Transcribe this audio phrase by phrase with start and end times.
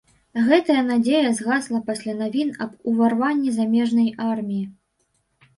[0.45, 4.65] Гэтая надзея згасла пасля навін аб уварванні замежнай арміі.